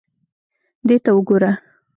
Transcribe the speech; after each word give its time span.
دې 0.87 0.95
ته 1.03 1.09
وګوره. 1.15 1.51